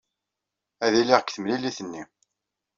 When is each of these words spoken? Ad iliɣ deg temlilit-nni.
Ad 0.85 0.93
iliɣ 1.01 1.19
deg 1.21 1.29
temlilit-nni. 1.31 2.03